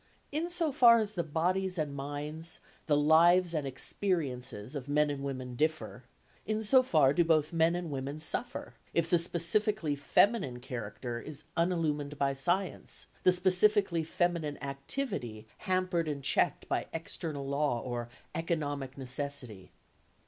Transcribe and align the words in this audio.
In 0.31 0.49
so 0.49 0.71
far 0.71 0.97
as 0.97 1.11
the 1.11 1.21
bodies 1.23 1.77
and 1.77 1.93
minds, 1.95 2.59
the 2.87 2.97
lives 2.97 3.53
and 3.53 3.67
experiences 3.67 4.73
of 4.73 4.89
men 4.89 5.11
and 5.11 5.23
women 5.23 5.53
differ, 5.55 6.05
in 6.43 6.63
so 6.63 6.81
far 6.81 7.13
do 7.13 7.23
both 7.23 7.53
men 7.53 7.75
and 7.75 7.91
women 7.91 8.19
suffer, 8.19 8.73
if 8.95 9.11
the 9.11 9.19
specifically 9.19 9.95
feminine 9.95 10.59
character 10.59 11.19
is 11.21 11.43
unillumined 11.55 12.17
by 12.17 12.33
science, 12.33 13.05
the 13.21 13.31
specifically 13.31 14.03
feminine 14.03 14.57
activity 14.63 15.45
hampered 15.69 16.07
and 16.07 16.23
checked 16.23 16.67
by 16.67 16.87
external 16.91 17.47
law 17.47 17.79
or 17.79 18.09
economic 18.33 18.97
necessity. 18.97 19.71